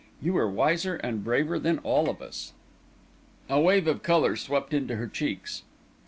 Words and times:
You 0.19 0.33
were 0.33 0.49
wiser 0.49 0.95
and 0.95 1.23
braver 1.23 1.59
than 1.59 1.77
all 1.83 2.09
of 2.09 2.23
us." 2.23 2.53
A 3.47 3.59
wave 3.61 3.85
of 3.85 4.01
colour 4.01 4.35
swept 4.35 4.73
into 4.73 4.95
her 4.95 5.05
cheeks. 5.07 5.61